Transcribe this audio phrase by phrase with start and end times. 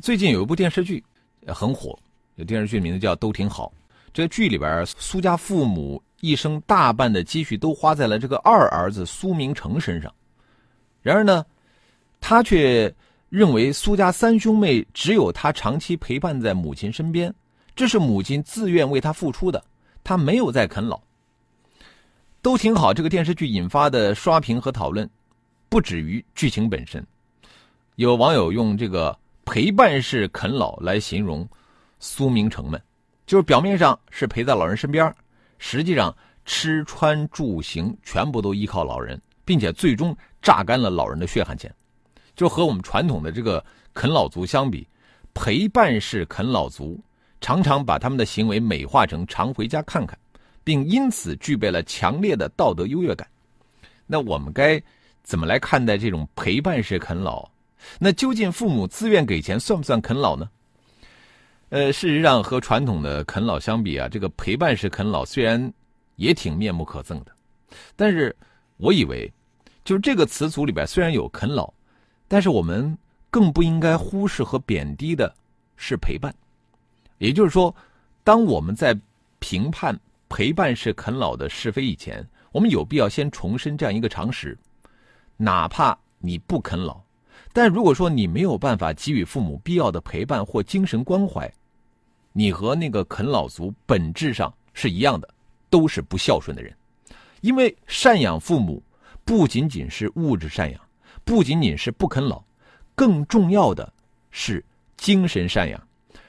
[0.00, 1.02] 最近有一部电视剧
[1.46, 1.98] 很火，
[2.36, 3.72] 这电视剧名字叫《都挺好》。
[4.12, 6.02] 这个剧里边，苏家父母。
[6.22, 10.12] 一生大半的积蓄都花在了这个二儿子苏明成身上，
[11.02, 11.44] 然而呢，
[12.22, 12.92] 他却
[13.28, 17.32] 认为苏家三兄妹只有他长期陪伴在母亲身边，
[17.76, 19.62] 这是母亲自愿为他付出的，
[20.02, 20.98] 他没有在啃老。
[22.40, 22.94] 都挺好。
[22.94, 25.08] 这个电视剧引发的刷屏和讨论，
[25.68, 27.06] 不止于剧情本身。
[27.96, 31.48] 有网友用这个陪伴式啃老来形容
[32.00, 32.82] 苏明成们，
[33.24, 35.14] 就是表面上是陪在老人身边。
[35.58, 41.72] 实际上，吃穿住行全部都依靠老人，并且最终榨干了老人的血汗钱。
[42.34, 44.86] 就和我们传统的这个啃老族相比，
[45.32, 47.00] 陪伴式啃老族
[47.40, 50.18] 常常把他们的行为美化成常回家看看，
[50.64, 53.26] 并因此具备了强烈的道德优越感。
[54.06, 54.82] 那我们该
[55.22, 57.48] 怎么来看待这种陪伴式啃老？
[57.98, 60.48] 那究竟父母自愿给钱算不算啃老呢？
[61.68, 65.72] 呃，事实上和传统的啃老相比啊，这个陪伴式啃老虽然
[66.14, 67.32] 也挺面目可憎的，
[67.96, 68.34] 但是
[68.76, 69.32] 我以为，
[69.84, 71.72] 就是这个词组里边虽然有啃老，
[72.28, 72.96] 但是我们
[73.30, 75.34] 更不应该忽视和贬低的
[75.76, 76.34] 是陪伴。
[77.18, 77.74] 也就是说，
[78.22, 78.96] 当我们在
[79.38, 84.56] 评判陪伴式啃老的是非以前，我们有必要先重申这样一个常识：
[85.36, 87.00] 哪怕你不啃老。
[87.56, 91.50] 但如果说你没有办法给予父母必要的陪伴或精神关怀，
[92.34, 95.26] 你和那个啃老族本质上是一样的，
[95.70, 96.70] 都是不孝顺的人。
[97.40, 98.82] 因为赡养父母
[99.24, 100.78] 不仅仅是物质赡养，
[101.24, 102.44] 不仅仅是不啃老，
[102.94, 103.90] 更重要的
[104.30, 104.62] 是
[104.98, 105.82] 精神赡养，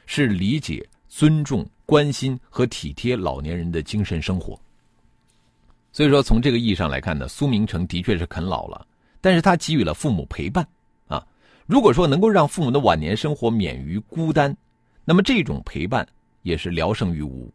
[0.06, 4.58] 是理解、尊重、关心和体贴老年人的精神生活。
[5.92, 8.88] 所以说，从这个意义上来看呢，苏明成的确是啃老了，
[9.20, 10.66] 但是他给予了父母陪伴。
[11.68, 14.56] 如果说能够让父母的晚年生活免于孤单，
[15.04, 16.08] 那么这种陪伴
[16.42, 17.52] 也是聊胜于无。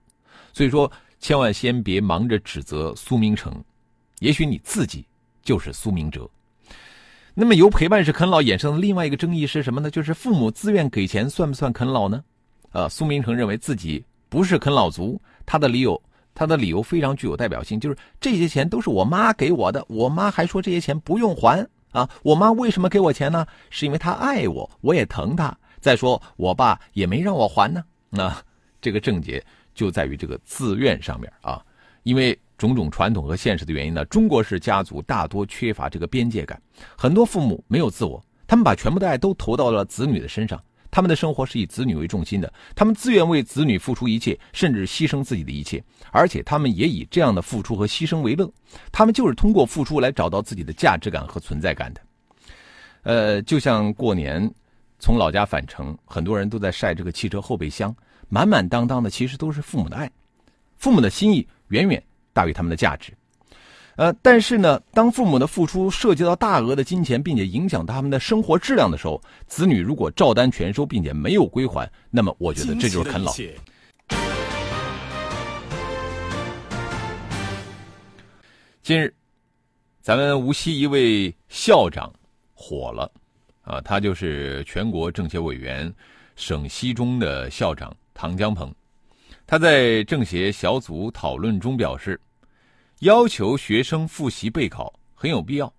[0.52, 3.52] 所以说，千万先别忙着指责苏明成，
[4.20, 5.04] 也许你自己
[5.42, 6.28] 就是苏明哲。
[7.32, 9.90] 那么由陪伴式啃老衍生的另外一个争议是什么呢？
[9.90, 12.22] 就是父母自愿给钱算不算啃老呢？
[12.72, 16.00] 呃，苏明成认为自己不是啃老族，他的理由
[16.34, 21.66] 他的理由非常具有代表性，就是这些钱都是我妈给我的，我妈还说这些钱不用还。
[21.92, 23.46] 啊，我妈为什么给我钱呢？
[23.70, 25.56] 是因为她爱我，我也疼她。
[25.80, 27.84] 再说，我爸也没让我还呢。
[28.10, 28.34] 那
[28.80, 29.44] 这个症结
[29.74, 31.62] 就在于这个自愿上面啊。
[32.02, 36.60] 因为种种传统和现实的原因呢，中国式家族大多缺乏这个边界感，
[36.96, 40.60] 很多父母没有自我，他们把全部的爱都投到了子女的身上。
[40.92, 48.48] 他们的生活是以子女为重心的，他们自愿为子女付出一切，甚至牺牲自己的一切，而且他们也以这样的付出和牺牲为乐。
[48.92, 52.00] 他们就是通过付出来找到自己的价值感和存在感的。
[53.04, 54.48] 呃，就像过年
[54.98, 57.96] 从老家返程，很多人都在晒这个汽车后备箱，
[58.28, 60.10] 满满当当的，其实都是父母的爱，
[60.76, 62.00] 父母的心意远远
[62.34, 63.14] 大于他们的价值。
[63.96, 73.30] 呃，但是呢，当父母的付出涉及到大额的金钱，并且影响他们的生活质量的时候，子女如果照单全收，并且没有归还，那么我觉得这就是啃老。
[78.82, 79.12] 近日，
[80.00, 82.10] 咱们无锡一位校长
[82.54, 83.12] 火了，
[83.60, 85.92] 啊，他就是全国政协委员、
[86.34, 88.74] 省西中的校长唐江鹏，
[89.46, 92.18] 他在政协小组讨论中表示。
[93.02, 95.72] 要求学生复习备考很有必要，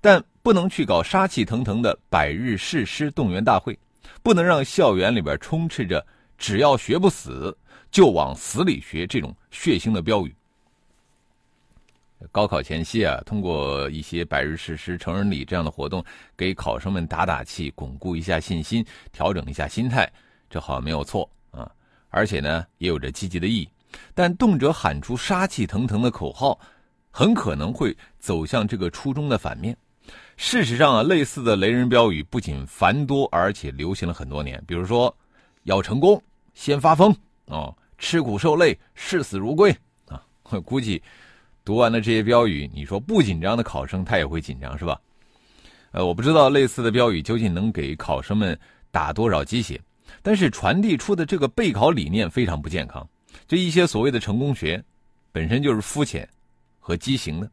[0.00, 3.78] 但不能去搞杀气腾腾的百日誓师动员大会，
[4.24, 6.04] 不能让校园里边充斥着
[6.36, 7.56] “只要学不死
[7.92, 10.34] 就往死里学”这种血腥的标语。
[12.32, 16.04] 高考前夕啊，通过一些百日誓师、成人礼这样的活动，
[16.36, 20.10] 给考生们打打气，巩固一下信心，调整一下心态，
[20.50, 21.70] 这好像没有错啊，
[22.08, 23.68] 而且呢，也有着积极的意义。
[24.14, 26.58] 但动辄喊出杀气腾腾的口号，
[27.10, 29.76] 很可能会走向这个初衷的反面。
[30.36, 34.62] 事实上啊，类似的雷人标语不仅繁多，而且流行了很多年。
[34.66, 35.14] 比如说，
[35.62, 36.20] 要成功
[36.52, 37.14] 先发疯
[37.46, 39.74] 哦，吃苦受累，视死如归
[40.08, 40.20] 啊。
[40.64, 41.02] 估计
[41.64, 45.00] 读完了这些标语，你说不紧张的考生他也会紧张，是吧？
[45.92, 48.58] 呃，我不知道类似的标语究竟能给考生们
[48.90, 49.80] 打多少鸡血。
[50.20, 53.08] 但是传递出的这个备考理念非常不健康。
[53.46, 54.82] 这一些所谓的成功学，
[55.32, 56.28] 本身就是肤浅
[56.78, 57.50] 和畸形的。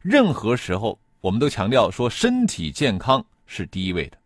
[0.00, 4.16] 任何时候，我们都强调说身体健康是第一位的。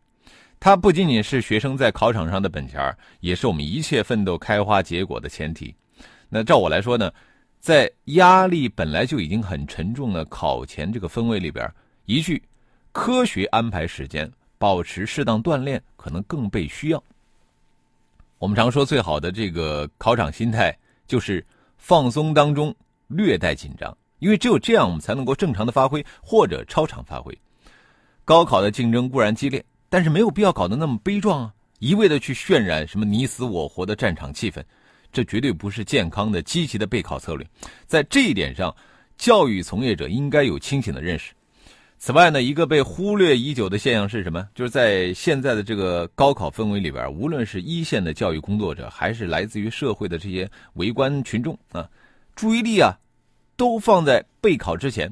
[0.60, 5.74] 它不仅仅是学生在考场上的本钱也是我们一切奋斗开花结果的前提。
[6.28, 7.12] 那照我来说呢，
[7.60, 11.70] 在压力本来就已经很沉重的考前这个氛围里边，
[12.06, 12.42] 一句
[12.92, 17.04] 科学安排时间，保持适当锻炼，可能更被需要。
[18.38, 20.76] 我们常说最好的这个考场心态
[21.06, 21.44] 就是
[21.78, 22.74] 放松当中
[23.08, 27.36] 略带紧张，因为只有这样，我们才能够正常的发挥或者超常发挥。
[28.24, 29.64] 高考的竞争固然激烈。
[29.90, 31.54] 但是没有必要搞得那么悲壮啊！
[31.78, 34.60] 一味的去渲染什么你死我活的战场气氛，
[35.12, 37.46] 这绝对不是健康的、积极的备考策略。
[37.86, 38.74] 在这一点上，
[39.16, 41.32] 教育从业者应该有清醒的认识。
[42.04, 44.46] 此外呢，一个被忽略已久的现象是什么？
[44.54, 51.88] 就是在现在的这个高考氛围里边，无论是一线的教育工作者，还是来自于社会的这些围观群众啊，
[52.34, 52.92] 注意力啊，
[53.56, 55.10] 都放在备考之前，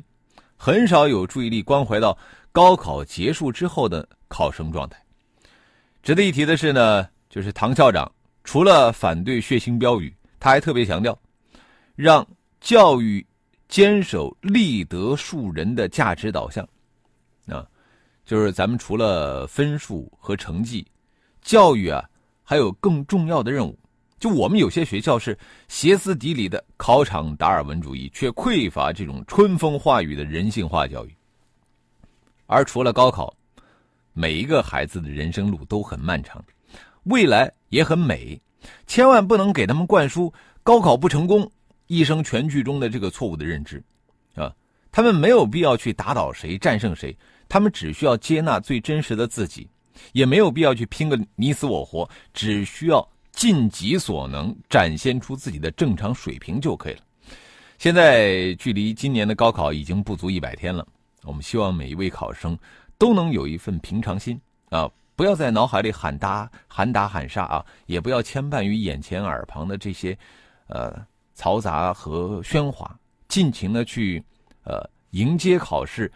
[0.55, 2.15] 很少有注意力关怀到
[2.53, 4.07] 高考结束之后的。
[4.29, 5.03] 考生状态。
[6.03, 8.13] 值得一提的是呢，就是唐校长
[8.45, 11.19] 除了反对血腥标语，他还特别强调，
[11.97, 12.27] 让
[12.61, 13.27] 教育
[13.67, 16.69] 坚守立德树人的价值导向。
[17.47, 17.67] 啊，
[18.25, 20.87] 就是咱们除了分数和成绩，
[21.41, 22.05] 教育啊
[22.43, 23.79] 还有更重要的任务。
[24.19, 25.37] 就我们有些学校是
[25.69, 31.17] 歇斯底里的考场达尔文主义，却匮乏这种春风化雨的人性化教育。
[32.47, 33.35] 而除了高考。
[34.15, 36.45] 每一个孩子的人生路都很漫长，
[37.05, 38.39] 未来也很美，
[38.87, 40.31] 千万不能给他们灌输
[40.63, 41.51] 高考不成功、
[41.87, 43.83] 一生全剧终的这个错误的认知，
[44.35, 44.55] 啊，
[44.91, 47.17] 他们没有必要去打倒谁、战胜谁，
[47.53, 49.69] 他们只需要接纳最真实的自己，
[50.13, 57.01] 也没有必要去拼个你死我活，只需要尽己所能展现出自己的正常水平就可以了。
[57.77, 60.87] 现在距离今年的高考已经不足一百天了，
[61.25, 62.59] 我们希望每一位考生。
[62.97, 64.89] 都能有一份平常心啊！
[65.17, 67.67] 不要在脑海里喊打、喊打、喊杀啊！
[67.87, 70.17] 也不要牵绊于眼前耳旁的这些，
[70.69, 71.05] 呃，
[71.37, 72.97] 嘈杂和喧哗，
[73.27, 74.23] 尽情的去，
[74.63, 76.11] 呃，迎接考试，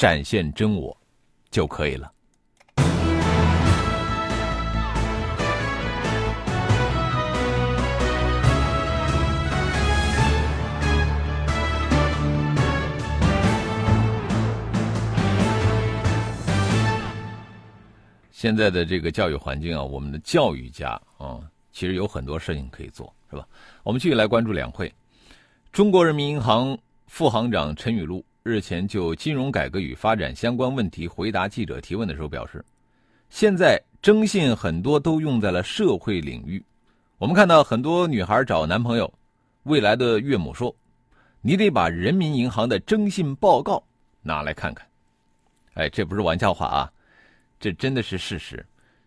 [0.00, 0.96] 展现真我，
[1.50, 2.10] 就可以了。
[18.32, 21.38] 现在的这个教育环境啊，我们的教育家啊，
[21.72, 23.46] 其实有很多事情可以做，是吧？
[23.82, 24.90] 我们继续来关注两会。
[25.70, 32.64] 中国人民银行副行长陈雨露日前就金融改革与发展相关问题回答记者提问的时候表示，
[33.28, 36.64] 现在征信很多都用在了社会领域。
[37.18, 39.12] 我们看到很多女孩找男朋友，
[39.64, 40.74] 未来的岳母说
[41.42, 43.82] ：“你得把人民银行的征信报告
[44.22, 44.86] 拿来看看。”
[45.74, 46.92] 哎，这不是玩笑话啊！
[47.60, 48.64] 这真的是事实，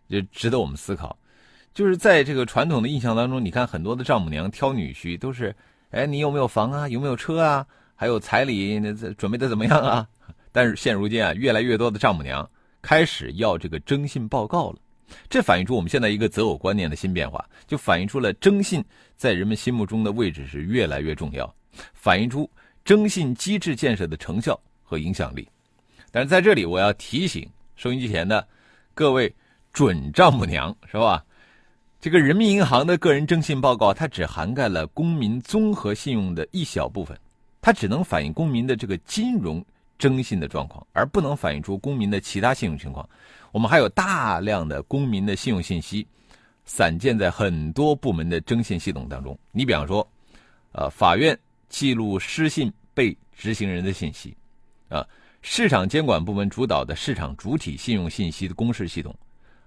[0.07, 1.17] 就值得我们思考。
[1.73, 5.53] 就是在这个传统的印象当中，你看很多的丈母娘挑女婿都是，
[5.89, 6.87] 哎，你有没有房啊？
[6.87, 7.65] 有没有车啊？
[8.03, 10.05] 还有彩礼那准备的怎么样啊？
[10.51, 12.47] 但是现如今啊，越来越多的丈母娘
[12.81, 14.77] 开始要这个征信报告了，
[15.29, 18.83] 这反映出我们现在一个择偶观念的新变化，就反映出了征信
[19.15, 21.55] 在人们心目中的位置是越来越重要，
[21.93, 22.51] 反映出
[22.83, 25.47] 征信机制建设的成效和影响力。
[26.11, 27.49] 但是在这里，我要提醒。
[27.77, 28.45] 收音机前的
[28.93, 29.33] 各位
[29.71, 31.23] 准丈母娘是吧？
[32.01, 37.17] 这个人民银行的个人征信报告，它只涵盖了公民综合信用的一小部分，
[37.63, 39.63] 它只能反映公民的这个金融
[39.97, 43.09] 征信的状况，而不能反映出公民的其他信用情况。
[43.53, 46.05] 我们还有大量的公民的信用信息，
[46.65, 49.39] 散见在很多部门的征信系统当中。
[49.53, 50.05] 你比方说，
[50.73, 51.39] 呃，法院
[51.69, 54.35] 记录失信被执行人的信息，
[54.89, 55.07] 啊。
[55.41, 59.13] 市场监管部门主导的市场主体信用信息的公示系统，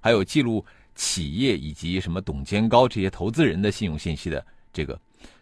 [0.00, 4.98] 还有记录企业以及什么董监高这些投资人的信用信息的这个，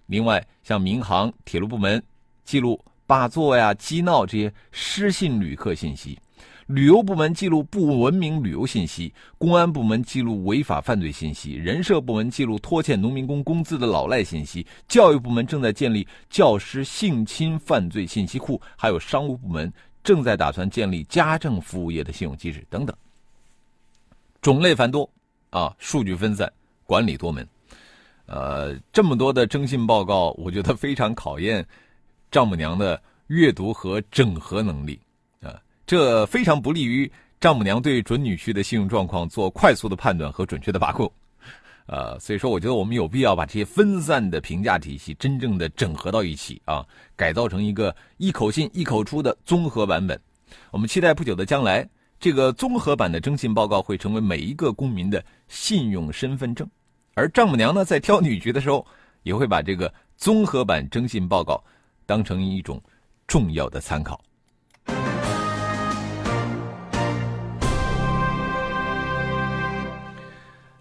[0.06, 2.02] 另外像民航、铁路部门
[2.44, 6.18] 记录霸座呀、激闹这些失信旅客信息，
[6.66, 19.72] 旅游部门记录不文明旅游信息，公安部门记录违法犯罪信息，人社部门记录拖欠农民工工资的老赖信息，教育部门正在建立教师性侵犯罪信息库，还有商务部门。
[20.04, 22.94] 正在打算建立家政服务业的信用机制等等，
[24.42, 25.08] 种类繁多
[25.48, 26.52] 啊，数据分散，
[26.84, 27.48] 管理多门，
[28.26, 31.66] 呃，这么多的征信报告，我觉得非常考验
[32.34, 34.98] 丈母娘的阅读和整合能力
[35.40, 35.54] 啊，
[35.86, 41.08] 这非常不利于丈母娘对准女婿的信用状况做快速的判断和准确的把控。
[41.86, 50.20] 呃，所以说我觉得我们有必要把这些分散的评价体系真正的整合到一起啊，改造成一个一口信一口出的综合版本。
[50.72, 51.88] 我们期待不久的将来，
[52.18, 56.68] 这个综合版的征信报告会成为每一个公民的信用身份证。
[57.14, 58.84] 而丈母娘呢，在挑女婿的时候，
[59.22, 61.62] 也会把这个综合版征信报告
[62.06, 62.82] 当成一种
[63.26, 64.22] 重要的参考。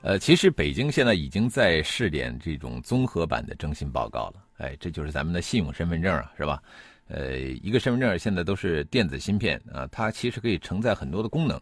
[0.01, 4.33] 呃，其实北京现在已经在试点这种综合版的征信报告了。
[4.57, 6.61] 哎，这就是咱们的信用身份证啊，是吧？
[7.07, 11.59] 呃，一个身份证现在都是电子芯片啊，它其实可以承载很多的功能。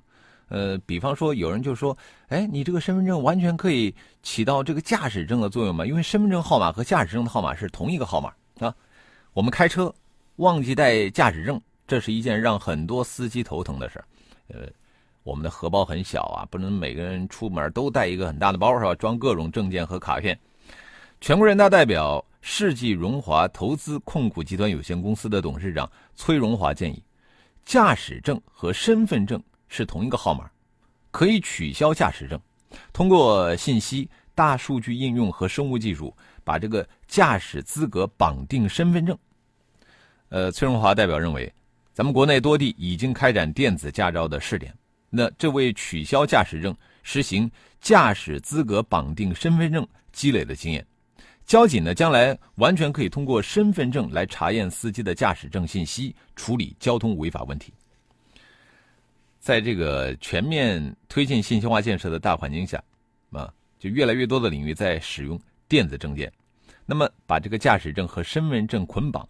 [0.50, 1.96] 呃，比方说，有人就说，
[2.30, 5.86] 哎，你这个身份证完全可以起到这个驾驶证的作用吗？
[5.86, 8.74] 因为身份证号码和驾驶证的号码是同一个号码啊。
[9.34, 9.94] 我们开车
[10.38, 14.06] 忘记带驾驶证，这是一件让很多司机头疼的事儿。
[14.48, 14.68] 呃。
[15.24, 18.96] 我们的荷包很小啊，不能每个人出门都带一个很大的包，是吧？
[18.96, 20.36] 装各种证件和卡片。
[21.22, 27.04] 全国人大代表、世纪荣华投资控股集团有限公司的董事长崔荣华建议，
[27.64, 30.50] 驾驶证和身份证是同一个号码，
[31.12, 32.42] 可以取消驾驶证，
[32.92, 36.12] 通过信息、大数据应用和生物技术，
[36.44, 39.18] 把这个驾驶资格绑定身份证。
[40.30, 41.54] 呃，崔荣华代表认为，
[41.94, 44.74] 咱们国内多地已经开展电子驾照的试点。
[45.10, 50.86] 那这为取消驾驶证、实行驾驶资格绑定身份证积累了经验。
[51.46, 57.74] 交警呢，将来完全可以通过身份证来查验司机的驾驶证信息，处理交通违法问题。
[59.40, 62.82] 在这个全面推进信息化建设的大环境下，
[63.32, 65.38] 啊，就越来越多的领域在使用
[65.72, 66.30] 电子证件。
[66.86, 69.26] 那么，把这个驾驶证和身份证捆绑，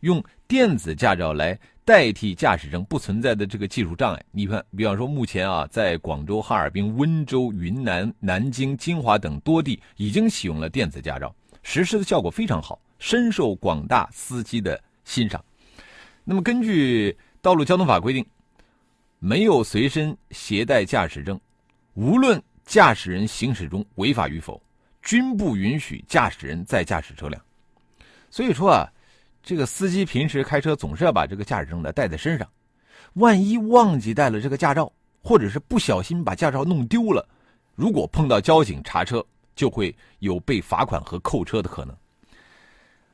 [0.00, 1.58] 用电子驾照来。
[1.84, 11.34] 代替驾驶证不存在的这个技术障碍，你看，比方说目前啊，在广州、哈尔滨、温州、云南、南京、金华等多地已经启用了电子驾照，
[11.64, 15.44] 实施的效果非常好，深受广大司机的欣赏。
[16.22, 17.10] 那么，根据
[17.42, 18.24] 《道路交通法》规定，
[19.18, 21.38] 没有随身携带驾驶证，
[21.94, 24.62] 无论驾驶人行驶中违法与否，
[25.02, 27.42] 均不允许驾驶人再驾驶车辆。
[28.30, 28.88] 所以说啊。
[29.44, 32.48] 这个司机平时开车总是要把这个驾驶证呢带在身上，
[33.14, 37.28] 万一忘记带了这个驾照，或者是不小心把驾照弄丢了，
[37.74, 39.20] 如果碰到交警查车，
[39.56, 41.96] 就会有被罚款和扣车的可能。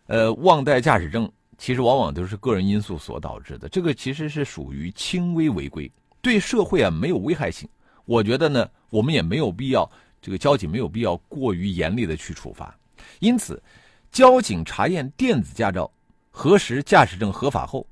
[0.09, 1.26] 呃，忘带驾驶证
[1.57, 5.90] 其实往往都是个人因素所导致的，这个其实是属于轻微违规，
[6.21, 7.66] 对社会啊没有危害性。
[8.04, 9.90] 我觉得呢，我们也没有必要，
[10.21, 12.77] 这个交警没有必要过于严厉的去处罚。
[13.21, 13.63] 因此，
[14.11, 15.91] 交警查验电子驾照。
[16.31, 17.85] 核实驾驶证合法后，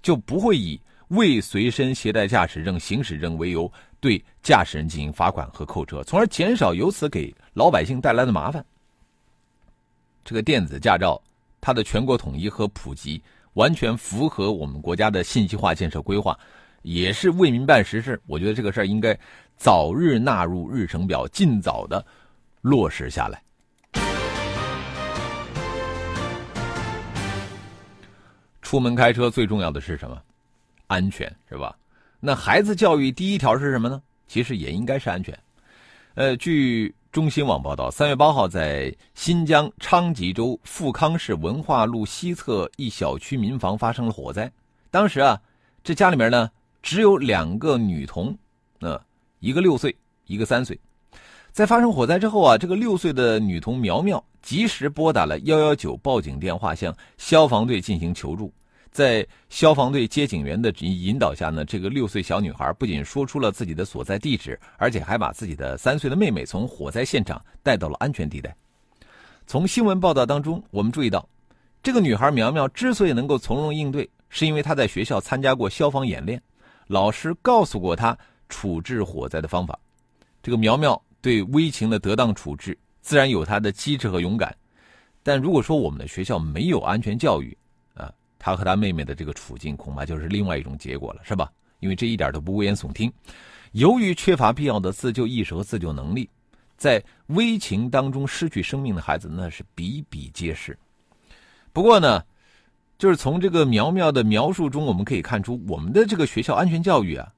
[0.00, 8.64] 就不会以未随身携带驾驶证、行驶证为由对驾驶人进行罚款和扣车，从而减少由此给老百姓带来的麻烦。
[10.24, 11.20] 这个电子驾照，
[11.60, 13.20] 它的全国统一和普及，
[13.52, 16.38] 完全符合我们国家的信息化建设规划，
[16.80, 18.18] 也是为民办实事。
[18.26, 19.14] 我觉得这个事儿应该
[19.62, 22.04] 早日纳入日程表，尽早的
[22.62, 23.40] 落实下来。
[28.60, 30.20] 出门开车最重要的是什么？
[30.88, 31.78] 安全是吧？
[32.18, 34.02] 那孩子教育第一条是什么呢？
[34.26, 35.38] 其实也应该是安全。
[36.14, 44.50] 呃，据中新网报道，三月八号在新疆昌吉州富康市文化路西侧一小区民房发生了火灾。
[44.90, 45.40] 当时啊，
[45.84, 46.50] 这家里面呢
[46.82, 48.36] 只有两个女童，
[48.80, 49.00] 呃，
[49.42, 49.94] 一个六岁，
[50.26, 50.78] 一个三岁。
[51.50, 58.52] 在发生火灾之后啊，这个六岁的女童苗苗及时拨打了幺幺九报警电话，向消防队进行求助。
[58.92, 68.54] 在消防队接警员的引导下呢，这个六岁小女孩不仅说出了自己的所在地址，而且还把自己的三岁的妹妹从火灾现场带到了安全地带。
[69.44, 71.28] 从新闻报道当中，我们注意到，
[71.82, 76.40] 这个女孩苗苗之所以能够从容应对，是因为她在学校参加过消防演练，
[76.86, 78.16] 老师告诉过她
[78.52, 79.78] 处置火灾的方法。
[80.42, 84.54] 这个苗苗对危情的得当处置，自然有他的机智和勇敢。
[85.22, 87.56] 但如果说我们的学校没有安全教育，
[87.94, 91.50] 啊他和他妹妹的这个处境，恐怕就是另外一种结果了，是吧？
[91.80, 93.10] 因为这一点都不危言耸听。
[93.72, 96.28] 由于缺乏必要的自救意识和自救能力，
[96.76, 100.76] 在危情当中失去生命的孩子那是比比皆是。
[101.72, 102.22] 不过呢，
[102.98, 107.32] 就是从这个苗苗的描述中，我们可以看出，我们的这个学校安全教育啊，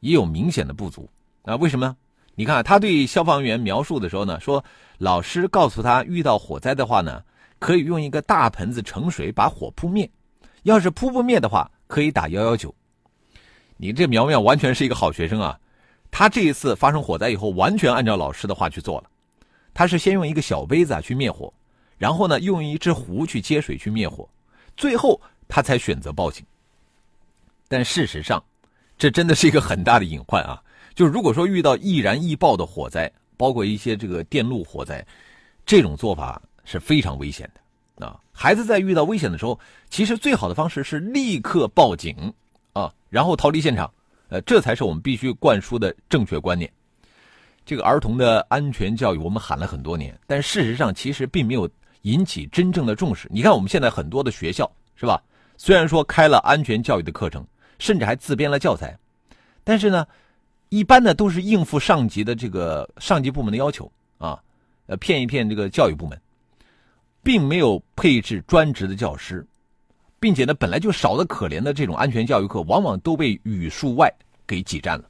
[0.00, 1.08] 也有明显的不足
[1.42, 1.56] 啊。
[1.56, 1.96] 为什么呢？
[2.34, 4.62] 你看他对消防员描述的时候呢，说
[4.98, 7.22] 老师告诉他，遇到火灾的话呢，
[7.58, 10.10] 可以用一个大盆子盛水把火扑灭。
[10.64, 12.74] 要是扑不灭的话，可以打幺幺九。
[13.76, 15.58] 你这苗苗完全是一个好学生啊！
[16.10, 19.10] 他这一次发生火灾以后，完全按照老师的话去做了。
[19.72, 21.52] 他是先用一个小杯子啊去灭火，
[21.98, 24.28] 然后呢用一只壶去接水去灭火，
[24.76, 26.44] 最后他才选择报警。
[27.68, 28.42] 但事实上，
[28.98, 30.62] 这真的是一个很大的隐患啊！
[30.94, 35.06] 就如果说遇到易燃易爆的火灾，包括一些这个电路火灾，
[35.66, 38.18] 这种做法是非常危险的啊！
[38.32, 39.58] 孩子在遇到危险的时候，
[39.90, 42.32] 其实最好的方式是立刻报警
[42.72, 43.92] 啊，然后逃离现场，
[44.28, 46.70] 呃，这才是我们必须灌输的正确观念。
[47.66, 51.68] 这个儿童的安全教育，我们喊了很多年，但事实上其实并没有
[52.02, 53.28] 引起真正的重视。
[53.30, 55.22] 你看我们现在很多的学校，是吧？
[55.58, 57.44] 虽然说开了安全教育的课程，
[57.78, 58.96] 甚至还自编了教材，
[59.64, 60.06] 但是呢，
[60.68, 64.40] 一般呢都是应付上级的这个上级部门的要求啊，
[64.86, 66.20] 呃，骗一骗这个教育部门，
[67.22, 69.46] 并没有配置专职的教师，
[70.18, 74.12] 并且呢，本来就少的可怜的这种安全教育课，往往都被语数外
[74.46, 75.04] 给挤占了。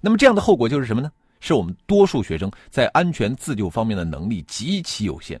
[0.00, 1.10] 那么这样的后果就是什么呢？
[1.40, 5.40] 是我们多数学生在安全自救方面的能力极其有限，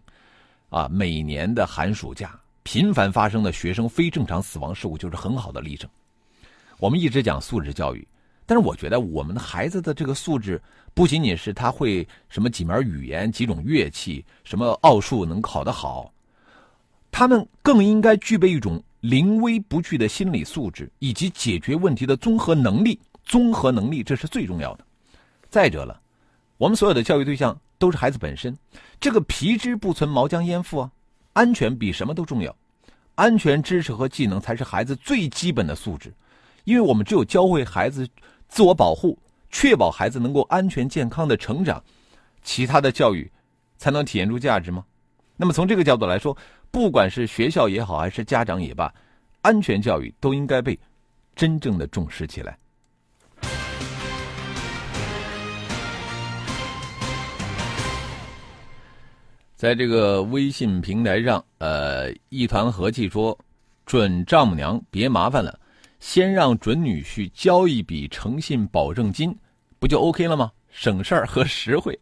[0.70, 5.88] 啊，每年的寒暑假频繁发生的学生非正常死亡事故就是很好的例证。
[6.80, 8.08] 我们一直讲素质教育，
[8.46, 10.60] 但是我觉得我们的孩子的这个素质
[10.94, 16.10] 不仅仅是他会什么几门语言、几种乐器、什么奥数能考得好，
[17.12, 22.98] 他们更应该具备一种临危不惧的心理素质以及解决问题的综合能力。
[23.22, 24.84] 综合能力这是最重要的。
[25.50, 26.00] 再者了，
[26.56, 28.56] 我们所有的教育对象都是孩子本身，
[28.98, 30.90] 这个皮之不存，毛将焉附啊！
[31.34, 32.56] 安全比什么都重要，
[33.14, 36.12] 安全知识和技能才是孩子最基本的素质，
[36.64, 38.06] 因为我们只有教会孩子
[38.48, 39.18] 自我保护，
[39.50, 41.82] 确保孩子能够安全健康的成长，
[42.42, 43.30] 其他的教育
[43.78, 44.84] 才能体现出价值吗？
[45.36, 46.36] 那么从这个角度来说，
[46.70, 48.92] 不管是学校也好，还是家长也罢，
[49.40, 50.78] 安全教育都应该被
[51.34, 52.58] 真正的重视起来。
[59.56, 63.38] 在这个微信平台上，呃，一团和气说
[63.84, 65.58] ：“准丈母娘别麻烦了，
[66.00, 69.36] 先让准女婿交一笔诚信保证金，
[69.78, 70.50] 不就 OK 了吗？
[70.70, 71.96] 省事儿和实惠。”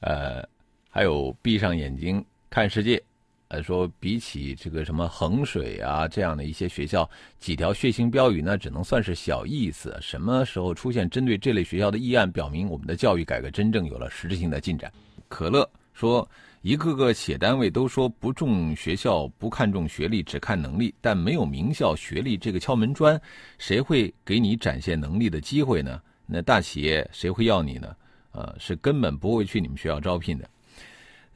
[0.00, 0.46] 呃，
[0.90, 3.02] 还有闭上眼睛看世界，
[3.48, 9.96] 呃，说比起这个什么衡水啊这样的一些学校，几条血腥标语呢，只能算是小意思。
[10.02, 14.92] 什么时候出现针对这类学校的议案，表明我们的教育改革真正有了实质性的进展？
[15.28, 16.28] 可乐说。
[16.64, 23.20] 一个个企业单位都说不重学校、不看重学历，只看能力，但没有名校学历这个敲门砖，
[23.58, 26.00] 谁会给你展现能力的机会呢？
[26.24, 27.94] 那大企业谁会要你呢？
[28.32, 30.48] 呃，是根本不会去你们学校招聘的。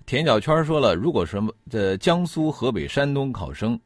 [0.07, 3.79] 田小圈说了，如果什么的江苏、河北、山东考生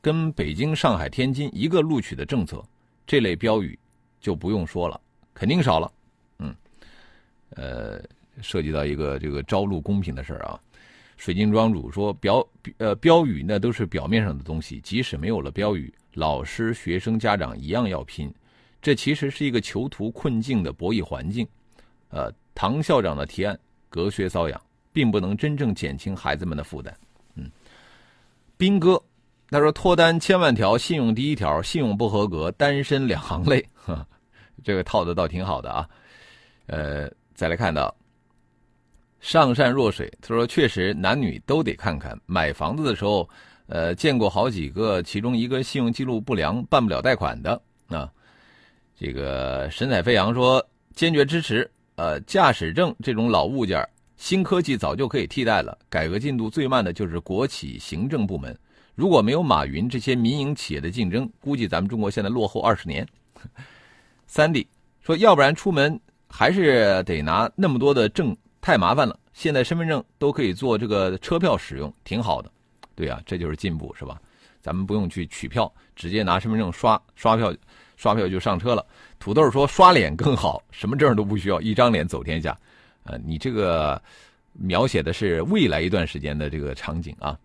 [0.00, 2.60] 跟北京、上海、天津一个录取的政策，
[3.06, 3.78] 这类标语
[4.20, 5.00] 就不用说了，
[5.32, 5.92] 肯定少了。
[6.40, 6.52] 嗯，
[7.50, 8.02] 呃，
[8.42, 10.58] 涉及到一个这个招录公平的事儿啊。
[11.18, 12.46] 水晶庄主说：“标
[12.78, 18.32] 呃标语那都是表面上的东西，即使没有了标语，老师、学生、家长一样要拼。
[18.80, 21.46] 这其实是一个囚徒困境的博弈环境。
[22.10, 24.58] 呃，唐校长的提案隔靴搔痒，
[24.92, 26.96] 并不能真正减轻孩子们的负担。
[27.34, 27.50] 嗯，
[28.56, 29.02] 斌哥
[29.50, 33.66] 他说脱单千万条，信用第一条，信用不合格，单身两行泪。
[34.62, 35.88] 这个套的倒挺好的啊。
[36.66, 37.92] 呃，再来看到。”
[39.20, 42.18] 上善若水，他说：“确实，男女都得看看。
[42.24, 43.28] 买房子的时候，
[43.66, 48.10] 呃，见过好几个，其中一个信用记录不良，办不了贷款的啊。”
[48.96, 51.68] 这个神采飞扬说：“坚决支持。
[51.96, 55.76] 呃，驾驶证这种老物件，新科技早就可以替代了。
[55.88, 58.56] 改革进度最慢的就是国企行政部门。
[58.94, 63.06] 如果没有马云这些民营企业的竞争，估计咱们中国现在落后二十年。
[64.26, 64.66] ”三弟
[65.00, 72.50] 说：“要不然出门还是得拿那么多的证。”太麻烦了，现在身份证都可以做这个车票使用，挺好的。
[72.94, 74.20] 对啊，这就是进步，是吧？
[74.60, 77.54] 咱们不用去取票，直接拿身份证刷刷票，
[77.96, 78.84] 刷票就上车了。
[79.20, 82.58] 土豆说刷脸更好，什么证都不需要，一张脸走天下。
[83.04, 84.00] 呃，你这个
[84.52, 87.38] 描写的是未来一段时间的这个场景啊。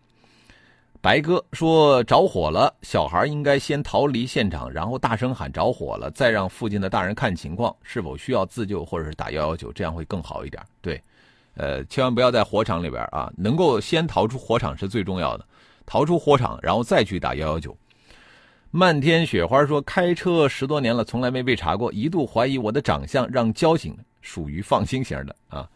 [1.04, 10.64] 白哥说着火了，小孩应该先逃离现场，然后大声喊着火了，再让附近的大人看情况是否需要自救或者是打幺幺九，这样会更好一点。
[10.82, 11.04] 对。
[11.56, 13.30] 呃，千万不要在火场里边啊！
[13.36, 15.46] 能够先逃出火场是最重要的，
[15.86, 17.78] 逃出火场，然后再去打幺幺九。
[18.72, 25.70] 漫天雪花说，开车十多年了，从来没被查过，一度怀疑我的长相让交警属于放心型的啊。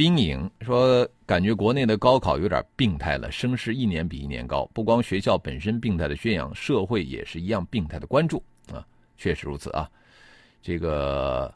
[0.00, 8.82] 冰影说，感觉国内的高考有点病态了，声势一年比一年高，不光学校本身病态的宣扬，社会也是一样病态的关注啊，
[9.18, 9.86] 确实如此啊。
[10.62, 11.52] 这个。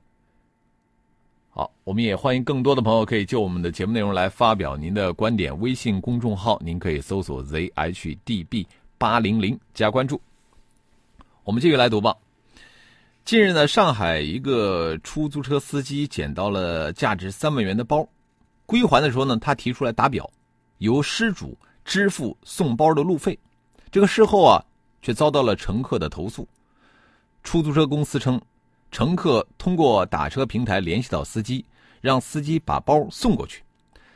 [1.49, 5.59] 好，我们也欢迎更多的朋友可以就我们的节目内容来发表您的观点。
[5.61, 8.67] 微信公众号您可以搜索 zhdb
[8.99, 10.21] 八零零加关注。
[11.45, 12.21] 我们继续来读报。
[13.25, 18.07] 近日呢，上海一个出租车司机捡到了价值三万元的包，
[18.67, 20.31] 归还的时候呢，他提出来打表，
[20.79, 23.39] 由失主支付送包的路费。
[23.91, 24.65] 这个事后啊，
[25.03, 26.49] 却遭到了乘客的投诉。
[27.43, 28.41] 出租车公司称。
[28.91, 31.65] 乘客通过打车平台联系到司机，
[32.01, 33.65] 让司机把包送过去。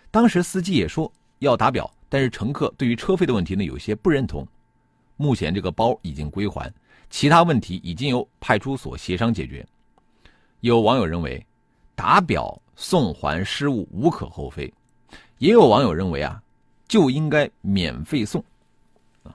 [0.09, 4.47] 当时司机也说要打表，但是乘客对于车费的问题呢有些不认同。
[5.17, 6.73] 目前这个包已经归还，
[7.11, 9.67] 其他问题已经由派出所协商解决。
[10.61, 11.45] 有网友认为，
[11.97, 14.73] 打表送还失物无可厚非；
[15.39, 16.41] 也有网友认为啊，
[16.87, 18.43] 就应该免费送。
[19.25, 19.35] 啊，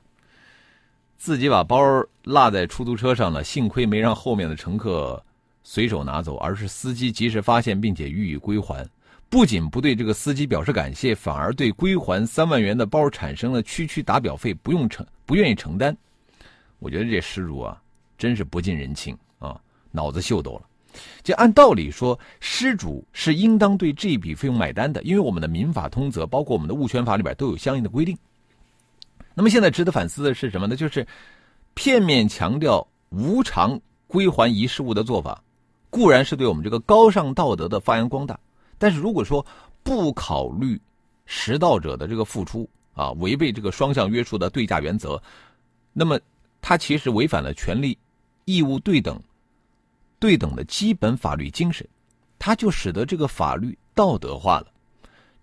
[1.18, 1.78] 自己把包
[2.24, 5.22] 落在出租车上了，幸亏没让后面的乘客。
[5.62, 8.88] 随手拿走，而是司机及时发现并且予以归还，
[9.30, 15.96] 不仅不对这个司机表示感谢，反而对归还三万元的包产生了区区打表费不用承不愿意承担。
[16.80, 17.82] 我觉得这失主啊，
[18.18, 19.60] 真是不近人情啊，
[19.92, 20.62] 脑子秀逗了。
[21.24, 28.18] 就按道理说，失主是应当对这笔费用买单的，因为我们的民法通则，包括我们的物权法里边都有相应的规定。
[29.34, 30.76] 那么现在值得反思的是什么呢？
[30.76, 31.06] 就是
[31.74, 35.44] 片面强调无偿归还遗失物的做法。
[35.90, 38.40] 固然是对我们这个高尚道德的发扬光大，
[38.80, 39.46] 但是如果说
[39.84, 40.82] 不考虑
[41.28, 45.22] 拾到者的这个付出啊，违背这个双向约束的对价原则，
[45.94, 46.20] 那么
[46.62, 47.96] 它其实违反了权利
[48.46, 49.22] 义务对等
[50.24, 51.86] 对等的基本法律精神，
[52.40, 54.68] 它就使得这个法律道德化了。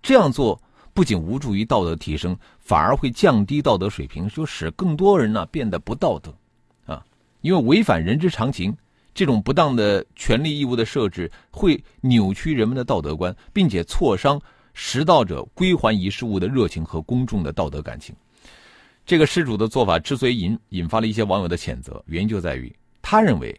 [0.00, 0.58] 这样做
[0.94, 6.34] 不仅无助于道德提升，反而会降低道德水平，就使更多人呢变得不道德
[6.86, 7.04] 啊，
[7.42, 8.74] 因为违反人之常情。
[9.12, 14.40] 这种不当的权利义务的设置会扭曲人们的道德观，并且挫伤
[14.72, 18.16] 拾到者归还遗失物的热情和公众的道德感情。
[19.04, 23.54] 这个失主的做法之所以引引发了一些网友的谴责，原因就在于他认为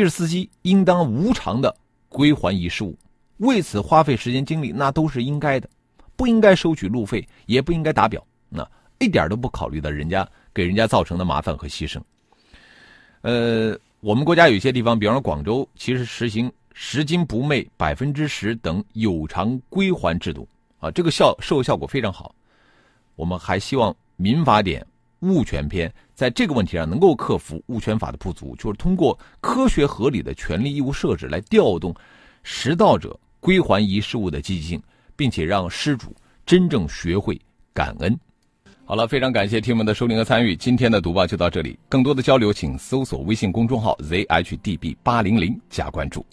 [0.00, 1.74] 的士司机应当无偿的
[2.08, 2.96] 归还遗失物，
[3.38, 5.68] 为此花费时间精力那都是应该的，
[6.16, 8.66] 不应该收取路费，也不应该打表，那
[8.98, 12.00] 一点都不考虑到人家给人家造成的麻烦和牺牲。
[13.22, 13.78] 呃。
[14.02, 20.48] 我们国家有些地方，比方说广州，其实实行拾金不昧百分之十等有偿归还制度
[20.80, 22.34] 啊，这个效社会效果非常好。
[23.14, 24.84] 我们还希望民法典
[25.20, 25.88] 物权篇
[26.22, 31.92] 在这个问题上能够克服物权法的不足，就是通过科学合理的权利义务设置来调动
[32.44, 34.80] 拾到者归还遗失物的积极性，
[35.16, 36.14] 并且让失主
[36.46, 37.36] 真正学会
[37.74, 38.16] 感恩。
[38.84, 41.76] 好了，非常感谢听友们的收听和参与，今天的读报就到这里。
[41.88, 46.24] 更多的交流，请搜索微信公众号 zhdb 八零零加关注。